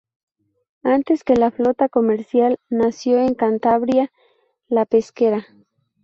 Antes 0.81 1.23
que 1.23 1.35
la 1.35 1.51
flota 1.51 1.87
comercial, 1.87 2.57
nació 2.69 3.19
en 3.19 3.35
Cantabria 3.35 4.11
la 4.67 4.87
pesquera. 4.87 5.45